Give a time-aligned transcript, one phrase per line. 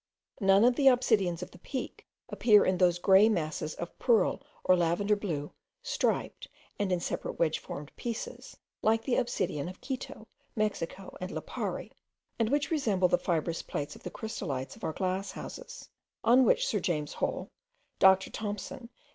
[0.39, 4.75] None of the obsidians of the Peak appear in those grey masses of pearl or
[4.75, 5.51] lavender blue,
[5.83, 6.47] striped,
[6.79, 11.91] and in separate wedge formed pieces, like the obsidian of Quito, Mexico, and Lipari,
[12.39, 15.87] and which resemble the fibrous plates of the crystalites of our glass houses,
[16.23, 17.51] on which Sir James Hall,
[17.99, 18.31] Dr.
[18.31, 18.89] Thompson, and M.